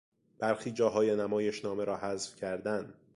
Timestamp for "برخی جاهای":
0.39-1.15